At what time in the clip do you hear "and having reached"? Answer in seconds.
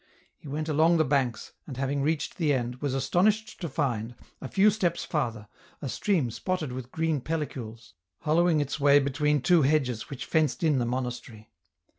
1.67-2.37